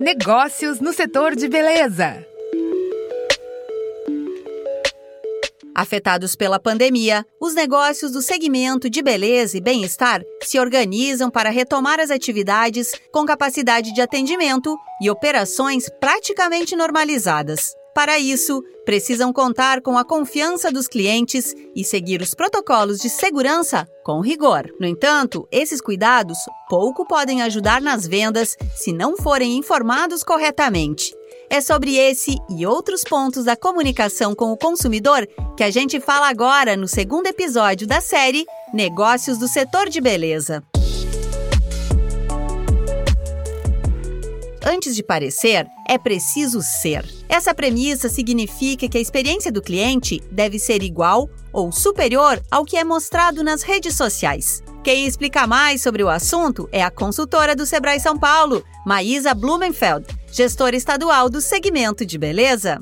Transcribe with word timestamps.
Negócios 0.00 0.80
no 0.80 0.92
setor 0.92 1.36
de 1.36 1.48
beleza. 1.48 2.26
Afetados 5.74 6.34
pela 6.34 6.58
pandemia, 6.58 7.24
os 7.40 7.54
negócios 7.54 8.12
do 8.12 8.20
segmento 8.20 8.90
de 8.90 9.02
beleza 9.02 9.56
e 9.56 9.60
bem-estar 9.60 10.22
se 10.42 10.58
organizam 10.58 11.30
para 11.30 11.50
retomar 11.50 12.00
as 12.00 12.10
atividades 12.10 12.92
com 13.12 13.24
capacidade 13.24 13.92
de 13.92 14.00
atendimento 14.00 14.76
e 15.00 15.08
operações 15.08 15.88
praticamente 16.00 16.74
normalizadas. 16.74 17.72
Para 17.94 18.18
isso, 18.18 18.60
precisam 18.84 19.32
contar 19.32 19.80
com 19.80 19.96
a 19.96 20.04
confiança 20.04 20.70
dos 20.70 20.88
clientes 20.88 21.54
e 21.76 21.84
seguir 21.84 22.20
os 22.20 22.34
protocolos 22.34 22.98
de 22.98 23.08
segurança 23.08 23.86
com 24.02 24.20
rigor. 24.20 24.68
No 24.80 24.86
entanto, 24.86 25.46
esses 25.50 25.80
cuidados 25.80 26.36
pouco 26.68 27.06
podem 27.06 27.40
ajudar 27.42 27.80
nas 27.80 28.04
vendas 28.04 28.56
se 28.74 28.92
não 28.92 29.16
forem 29.16 29.56
informados 29.56 30.24
corretamente. 30.24 31.14
É 31.48 31.60
sobre 31.60 31.96
esse 31.96 32.36
e 32.50 32.66
outros 32.66 33.04
pontos 33.04 33.44
da 33.44 33.54
comunicação 33.54 34.34
com 34.34 34.50
o 34.50 34.56
consumidor 34.56 35.26
que 35.56 35.62
a 35.62 35.70
gente 35.70 36.00
fala 36.00 36.28
agora 36.28 36.76
no 36.76 36.88
segundo 36.88 37.28
episódio 37.28 37.86
da 37.86 38.00
série 38.00 38.44
Negócios 38.72 39.38
do 39.38 39.46
Setor 39.46 39.88
de 39.88 40.00
Beleza. 40.00 40.64
Antes 44.66 44.96
de 44.96 45.02
parecer, 45.02 45.66
é 45.86 45.98
preciso 45.98 46.62
ser. 46.62 47.04
Essa 47.28 47.54
premissa 47.54 48.08
significa 48.08 48.88
que 48.88 48.96
a 48.96 49.00
experiência 49.00 49.52
do 49.52 49.60
cliente 49.60 50.22
deve 50.30 50.58
ser 50.58 50.82
igual 50.82 51.28
ou 51.52 51.70
superior 51.70 52.42
ao 52.50 52.64
que 52.64 52.78
é 52.78 52.82
mostrado 52.82 53.44
nas 53.44 53.62
redes 53.62 53.94
sociais. 53.94 54.62
Quem 54.82 55.06
explica 55.06 55.46
mais 55.46 55.82
sobre 55.82 56.02
o 56.02 56.08
assunto 56.08 56.66
é 56.72 56.82
a 56.82 56.90
consultora 56.90 57.54
do 57.54 57.66
Sebrae 57.66 58.00
São 58.00 58.18
Paulo, 58.18 58.64
Maísa 58.86 59.34
Blumenfeld, 59.34 60.06
gestora 60.32 60.76
estadual 60.76 61.28
do 61.28 61.42
segmento 61.42 62.06
de 62.06 62.16
beleza. 62.16 62.80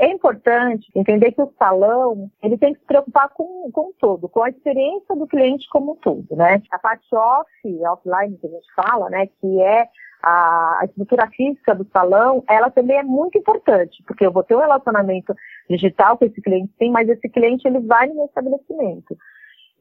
É 0.00 0.06
importante 0.06 0.90
entender 0.94 1.30
que 1.32 1.42
o 1.42 1.52
salão 1.58 2.30
ele 2.42 2.56
tem 2.56 2.72
que 2.72 2.80
se 2.80 2.86
preocupar 2.86 3.28
com, 3.28 3.70
com 3.70 3.92
todo, 4.00 4.30
com 4.30 4.42
a 4.42 4.48
experiência 4.48 5.14
do 5.14 5.26
cliente 5.26 5.68
como 5.68 5.92
um 5.92 5.96
todo, 5.96 6.24
né? 6.34 6.62
A 6.70 6.78
parte 6.78 7.06
off, 7.14 7.50
offline 7.86 8.38
que 8.38 8.46
a 8.46 8.50
gente 8.50 8.74
fala, 8.74 9.10
né, 9.10 9.26
que 9.26 9.60
é 9.60 9.86
a, 10.22 10.80
estrutura 10.84 11.28
física 11.28 11.74
do 11.74 11.86
salão, 11.92 12.42
ela 12.48 12.70
também 12.70 12.96
é 12.96 13.02
muito 13.02 13.36
importante, 13.36 14.02
porque 14.06 14.24
eu 14.24 14.32
vou 14.32 14.42
ter 14.42 14.54
um 14.54 14.60
relacionamento 14.60 15.34
digital 15.68 16.16
com 16.16 16.24
esse 16.24 16.40
cliente, 16.40 16.72
sim, 16.78 16.90
mas 16.90 17.06
esse 17.06 17.28
cliente 17.28 17.68
ele 17.68 17.80
vai 17.80 18.06
no 18.06 18.14
meu 18.14 18.24
estabelecimento. 18.24 19.18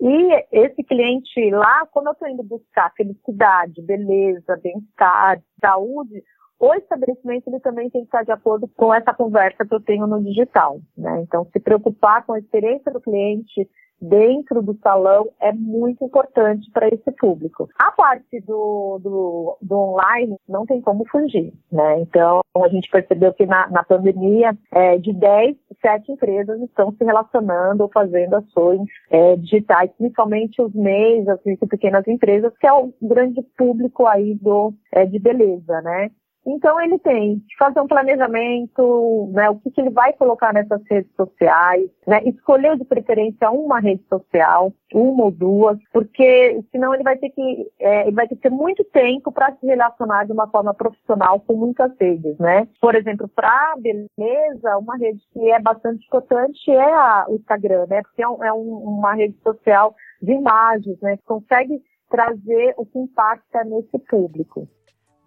E 0.02 0.45
esse 0.52 0.81
cliente 0.83 1.50
lá, 1.52 1.86
quando 1.92 2.08
eu 2.08 2.14
estou 2.14 2.28
indo 2.30 2.44
buscar 2.44 2.92
felicidade, 2.95 3.81
beleza, 3.81 4.58
bem-estar, 4.64 5.41
saúde, 5.59 6.23
o 6.58 6.73
estabelecimento 6.73 7.47
ele 7.47 7.59
também 7.59 7.89
tem 7.89 8.02
que 8.02 8.08
estar 8.08 8.23
de 8.23 8.31
acordo 8.31 8.67
com 8.75 8.94
essa 8.94 9.14
conversa 9.14 9.66
que 9.66 9.73
eu 9.73 9.81
tenho 9.81 10.08
no 10.08 10.23
digital. 10.23 10.80
Né? 10.97 11.22
Então, 11.22 11.45
se 11.52 11.59
preocupar 11.59 12.25
com 12.25 12.33
a 12.33 12.39
experiência 12.39 12.91
do 12.91 13.02
cliente, 13.02 13.67
dentro 14.02 14.61
do 14.61 14.78
salão 14.81 15.30
é 15.42 15.52
muito 15.52 16.03
importante 16.03 16.69
para 16.72 16.88
esse 16.88 17.11
público. 17.11 17.69
A 17.78 17.92
parte 17.92 18.39
do, 18.41 19.00
do, 19.02 19.58
do, 19.61 19.75
online 19.75 20.38
não 20.47 20.66
tem 20.66 20.81
como 20.81 21.06
fugir, 21.08 21.53
né? 21.72 22.00
Então, 22.02 22.41
a 22.56 22.67
gente 22.69 22.89
percebeu 22.89 23.33
que 23.33 23.45
na, 23.45 23.69
na 23.69 23.83
pandemia, 23.83 24.58
é, 24.72 24.97
de 24.97 25.14
10, 25.14 25.56
7 25.81 26.11
empresas 26.11 26.59
estão 26.61 26.91
se 26.91 27.03
relacionando 27.03 27.83
ou 27.83 27.89
fazendo 27.89 28.36
ações 28.36 28.81
é, 29.09 29.36
digitais, 29.36 29.91
principalmente 29.97 30.61
os 30.61 30.73
MEIs, 30.73 31.28
as 31.28 31.39
pequenas 31.69 32.08
empresas, 32.08 32.53
que 32.58 32.67
é 32.67 32.73
o 32.73 32.94
grande 33.02 33.41
público 33.58 34.06
aí 34.06 34.36
do, 34.36 34.73
é, 34.91 35.06
de 35.06 35.19
beleza, 35.19 35.81
né? 35.81 36.09
Então 36.50 36.81
ele 36.81 36.97
tem 37.00 37.39
que 37.39 37.55
fazer 37.58 37.80
um 37.80 37.88
planejamento, 37.88 39.30
né, 39.33 39.50
o 39.50 39.59
que, 39.59 39.69
que 39.69 39.81
ele 39.81 39.92
vai 39.92 40.14
colocar 40.14 40.52
nessas 40.52 40.81
redes 40.89 41.14
sociais, 41.16 41.90
né, 42.07 42.22
escolher 42.25 42.75
de 42.78 42.85
preferência 42.85 43.51
uma 43.51 43.79
rede 43.79 44.03
social, 44.09 44.74
uma 44.94 45.25
ou 45.25 45.31
duas, 45.31 45.78
porque 45.94 46.59
senão 46.72 46.94
ele 46.94 47.03
vai 47.03 47.18
ter 47.18 47.29
que 47.29 47.68
é, 47.79 48.07
ele 48.07 48.16
vai 48.16 48.28
ter 48.28 48.35
que 48.35 48.41
ter 48.41 48.50
muito 48.50 48.84
tempo 48.85 49.31
para 49.31 49.53
se 49.56 49.66
relacionar 49.66 50.25
de 50.25 50.31
uma 50.31 50.47
forma 50.47 50.74
profissional 50.74 51.40
com 51.41 51.56
muitas 51.56 51.91
redes, 52.00 52.38
né? 52.40 52.68
Por 52.81 52.95
exemplo, 52.95 53.28
para 53.28 53.75
beleza, 53.78 54.78
uma 54.78 54.97
rede 54.97 55.22
que 55.31 55.51
é 55.51 55.59
bastante 55.59 56.06
importante 56.07 56.72
é 56.72 56.94
a, 56.94 57.25
o 57.29 57.35
Instagram, 57.35 57.85
né? 57.88 58.01
Porque 58.01 58.24
é, 58.24 58.28
um, 58.28 58.44
é 58.44 58.51
um, 58.51 58.78
uma 58.97 59.13
rede 59.13 59.38
social 59.44 59.94
de 60.22 60.34
imagens, 60.34 61.00
né? 61.01 61.18
Que 61.18 61.24
consegue 61.25 61.79
trazer 62.09 62.74
o 62.78 62.85
que 62.85 62.97
impacta 62.97 63.63
nesse 63.63 64.00
público. 64.09 64.68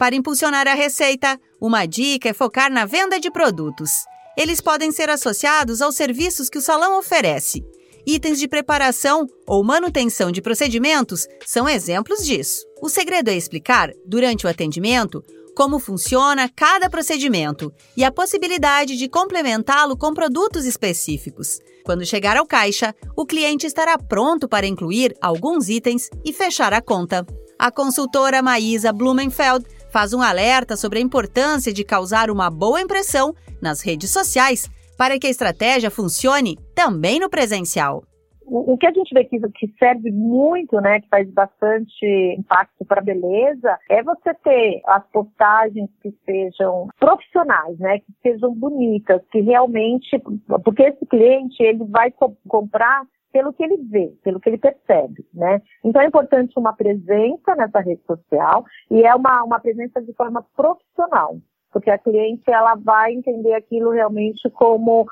Para 0.03 0.17
impulsionar 0.17 0.67
a 0.67 0.75
receita, 0.75 1.41
uma 1.61 1.87
dica 1.87 2.29
é 2.29 2.33
focar 2.33 2.73
na 2.73 2.85
venda 2.85 3.21
de 3.21 3.31
produtos. 3.31 4.03
Eles 4.37 4.61
podem 4.61 4.91
ser 4.91 5.09
associados 5.09 5.81
aos 5.81 5.95
serviços 5.95 6.51
que 6.51 6.59
o 6.59 6.61
salão 6.61 6.99
oferece. 6.99 7.65
Itens 8.05 8.41
de 8.41 8.49
preparação 8.49 9.29
ou 9.47 9.63
manutenção 9.63 10.33
de 10.33 10.43
procedimentos 10.43 11.29
são 11.47 11.69
exemplos 11.69 12.25
disso. 12.27 12.67
O 12.83 12.89
segredo 12.89 13.31
é 13.31 13.37
explicar, 13.37 13.93
durante 14.05 14.45
o 14.45 14.49
atendimento, 14.49 15.23
como 15.55 15.79
funciona 15.79 16.49
cada 16.49 16.91
procedimento 16.91 17.73
e 17.97 18.03
a 18.03 18.11
possibilidade 18.11 18.97
de 18.97 19.09
complementá-lo 19.09 19.97
com 19.97 20.13
produtos 20.13 20.65
específicos. 20.65 21.61
Quando 21.85 22.05
chegar 22.05 22.37
ao 22.37 22.45
caixa, 22.45 22.93
o 23.17 23.25
cliente 23.25 23.69
estará 23.69 23.97
pronto 23.97 24.49
para 24.49 24.67
incluir 24.67 25.15
alguns 25.21 25.69
itens 25.69 26.11
e 26.25 26.33
fechar 26.33 26.73
a 26.73 26.83
conta. 26.83 27.25
A 27.57 27.71
consultora 27.71 28.43
Maísa 28.43 28.93
Blumenfeld 28.93 29.65
faz 29.93 30.15
um 30.15 30.23
alerta 30.23 30.75
sobre 30.75 30.99
a 30.99 31.03
importância 31.03 31.73
de 31.73 31.85
causar 31.85 32.31
uma 32.31 32.51
boa 32.51 32.81
impressão 32.81 33.35
nas 33.61 33.83
redes 33.83 34.11
sociais 34.11 34.71
para 34.97 35.19
que 35.19 35.27
a 35.27 35.31
estratégia 35.31 35.91
funcione 35.91 36.57
também 36.75 37.21
no 37.21 37.29
presencial. 37.29 38.03
O, 38.45 38.77
que 38.77 38.87
a 38.87 38.93
gente 38.93 39.15
vê 39.15 39.25
que, 39.25 39.39
serve 39.79 40.11
muito, 40.11 40.79
né, 40.81 41.01
que 41.01 41.09
faz 41.09 41.31
bastante 41.31 42.05
impacto 42.37 42.85
para 42.85 43.01
a 43.01 43.05
beleza, 43.05 43.79
é 43.89 44.03
você 44.03 44.35
ter 44.35 44.83
as 44.87 45.03
postagens 45.11 45.89
que 46.03 46.13
sejam 46.27 46.89
profissionais, 46.99 47.79
né, 47.79 48.01
que 48.01 48.13
sejam 48.23 48.53
bonitas, 48.55 49.23
que 49.31 49.41
realmente, 49.41 50.21
porque 50.65 50.83
esse 50.83 51.07
cliente 51.07 51.63
ele 51.63 51.85
vai 51.85 52.11
co 52.11 52.37
comprar 52.49 53.05
pelo 53.33 53.53
que 53.53 53.63
ele 53.63 53.79
vê, 53.79 54.13
pelo 54.23 54.39
que 54.39 54.51
ele 54.51 54.59
percebe, 54.59 55.27
né? 55.33 55.63
Então 55.83 56.01
é 56.03 56.07
importante 56.07 56.53
uma 56.59 56.73
presença 56.73 57.55
nessa 57.57 57.81
rede 57.81 58.03
social 58.07 58.65
e 58.91 59.03
é 59.03 59.15
uma, 59.15 59.43
uma 59.43 59.61
presença 59.61 60.01
de 60.03 60.13
forma 60.13 60.45
profissional, 60.55 61.37
porque 61.73 61.91
a 61.91 61.99
cliente 61.99 62.51
ela 62.51 62.75
vai 62.75 63.13
entender 63.13 63.55
aquilo 63.55 63.91
realmente 63.91 64.49
como 64.51 65.07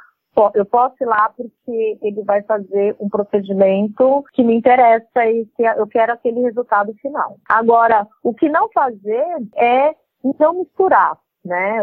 eu 0.54 0.64
posso 0.64 0.94
ir 1.00 1.06
lá 1.06 1.28
porque 1.36 1.98
ele 2.00 2.22
vai 2.22 2.42
fazer 2.42 2.97
um 3.00 3.09
procedimento 3.09 4.25
que 4.32 4.44
me 4.44 4.54
interessa 4.54 5.26
e 5.26 5.47
que 5.56 5.62
eu 5.62 5.86
quero 5.86 6.12
aquele 6.12 6.41
resultado 6.41 6.94
final. 7.03 7.36
Agora, 7.48 8.06
o 8.22 8.32
que 8.32 8.48
não 8.48 8.70
fazer 8.72 9.26
é 9.56 9.94
não 10.38 10.54
misturar, 10.60 11.19
né? 11.44 11.80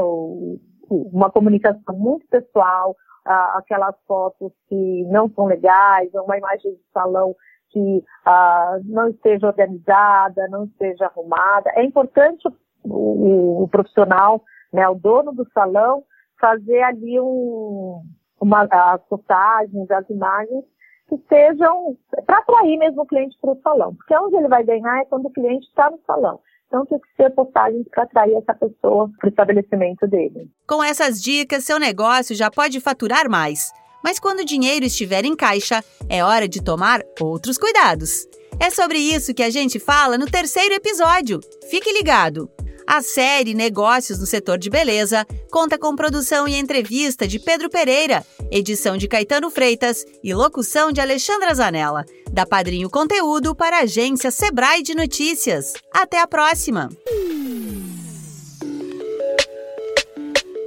uma 0.89 1.29
comunicação 1.29 1.95
muito 1.95 2.25
pessoal, 2.27 2.95
ah, 3.27 3.57
aquelas 3.57 3.95
fotos 4.07 4.51
que 4.69 5.03
não 5.09 5.29
são 5.29 5.45
legais, 5.45 6.09
uma 6.13 6.37
imagem 6.37 6.71
de 6.71 6.81
salão 6.93 7.35
que 7.69 8.03
ah, 8.25 8.79
não 8.85 9.09
esteja 9.09 9.47
organizada, 9.47 10.47
não 10.49 10.65
esteja 10.65 11.05
arrumada. 11.05 11.71
É 11.75 11.83
importante 11.83 12.47
o, 12.83 12.89
o, 12.89 13.63
o, 13.63 13.67
profissional, 13.67 14.41
né, 14.71 14.87
o 14.87 14.95
dono 14.95 15.33
do 15.33 15.47
salão, 15.51 16.03
fazer 16.39 16.81
ali 16.83 17.19
um, 17.19 18.01
uma, 18.39 18.67
as 18.71 19.01
postagens, 19.03 19.91
as 19.91 20.09
imagens 20.09 20.63
que 21.09 21.17
sejam 21.29 21.97
para 22.25 22.39
atrair 22.39 22.77
mesmo 22.77 23.01
o 23.01 23.05
cliente 23.05 23.37
para 23.41 23.51
o 23.51 23.61
salão. 23.61 23.95
Porque 23.95 24.15
onde 24.17 24.35
ele 24.35 24.47
vai 24.47 24.63
ganhar 24.63 24.99
é 24.99 25.05
quando 25.05 25.25
o 25.25 25.31
cliente 25.31 25.65
está 25.67 25.89
no 25.89 25.99
salão. 26.05 26.39
Então 26.67 26.85
tem 26.85 26.99
que 26.99 27.07
ser 27.15 27.29
postagens 27.31 27.85
para 27.89 28.03
atrair 28.03 28.35
essa 28.35 28.53
pessoa 28.53 29.09
para 29.17 29.27
o 29.27 29.29
estabelecimento 29.29 30.05
dele. 30.07 30.49
Com 30.67 30.83
essas 30.83 31.21
dicas, 31.21 31.63
seu 31.63 31.79
negócio 31.79 32.35
já 32.35 32.51
pode 32.51 32.79
faturar 32.79 33.29
mais. 33.29 33.71
Mas 34.03 34.19
quando 34.19 34.39
o 34.39 34.45
dinheiro 34.45 34.85
estiver 34.85 35.25
em 35.25 35.35
caixa, 35.35 35.83
é 36.09 36.23
hora 36.23 36.47
de 36.47 36.63
tomar 36.63 37.01
outros 37.19 37.57
cuidados. 37.57 38.27
É 38.59 38.69
sobre 38.69 38.97
isso 38.97 39.33
que 39.33 39.43
a 39.43 39.49
gente 39.49 39.79
fala 39.79 40.17
no 40.17 40.25
terceiro 40.25 40.73
episódio. 40.73 41.39
Fique 41.69 41.91
ligado! 41.91 42.49
A 42.87 43.01
série 43.01 43.53
Negócios 43.53 44.17
no 44.17 44.25
Setor 44.25 44.57
de 44.57 44.69
Beleza 44.69 45.27
conta 45.51 45.77
com 45.77 45.93
produção 45.93 46.47
e 46.47 46.55
entrevista 46.55 47.27
de 47.27 47.37
Pedro 47.37 47.69
Pereira, 47.69 48.25
edição 48.49 48.95
de 48.95 49.09
Caetano 49.09 49.51
Freitas 49.51 50.05
e 50.23 50.33
locução 50.33 50.89
de 50.89 51.01
Alexandra 51.01 51.53
Zanella. 51.53 52.05
Da 52.31 52.45
Padrinho 52.45 52.89
Conteúdo 52.89 53.53
para 53.53 53.79
a 53.79 53.81
agência 53.81 54.31
Sebrae 54.31 54.81
de 54.81 54.95
Notícias. 54.95 55.73
Até 55.91 56.21
a 56.21 56.27
próxima! 56.27 56.89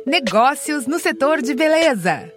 Negócios 0.05 0.87
no 0.87 0.99
Setor 0.99 1.41
de 1.41 1.55
Beleza. 1.55 2.31